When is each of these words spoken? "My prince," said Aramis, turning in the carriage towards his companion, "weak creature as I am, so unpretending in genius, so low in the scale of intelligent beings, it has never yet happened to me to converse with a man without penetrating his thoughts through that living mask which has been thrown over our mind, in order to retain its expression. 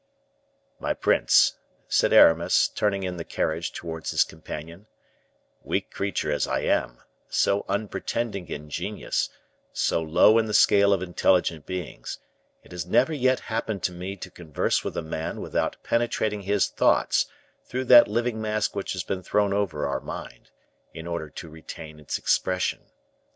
"My 0.79 0.95
prince," 0.95 1.57
said 1.87 2.11
Aramis, 2.11 2.69
turning 2.69 3.03
in 3.03 3.17
the 3.17 3.23
carriage 3.23 3.71
towards 3.71 4.09
his 4.09 4.23
companion, 4.23 4.87
"weak 5.61 5.91
creature 5.91 6.31
as 6.31 6.47
I 6.47 6.61
am, 6.61 7.03
so 7.29 7.63
unpretending 7.69 8.47
in 8.49 8.67
genius, 8.67 9.29
so 9.71 10.01
low 10.01 10.39
in 10.39 10.47
the 10.47 10.55
scale 10.55 10.91
of 10.91 11.03
intelligent 11.03 11.67
beings, 11.67 12.17
it 12.63 12.71
has 12.71 12.83
never 12.83 13.13
yet 13.13 13.41
happened 13.41 13.83
to 13.83 13.91
me 13.91 14.15
to 14.15 14.31
converse 14.31 14.83
with 14.83 14.97
a 14.97 15.03
man 15.03 15.39
without 15.39 15.77
penetrating 15.83 16.41
his 16.41 16.67
thoughts 16.67 17.27
through 17.65 17.85
that 17.85 18.07
living 18.07 18.41
mask 18.41 18.75
which 18.75 18.93
has 18.93 19.03
been 19.03 19.21
thrown 19.21 19.53
over 19.53 19.85
our 19.85 19.99
mind, 20.01 20.49
in 20.95 21.05
order 21.05 21.29
to 21.29 21.47
retain 21.47 21.99
its 21.99 22.17
expression. 22.17 22.89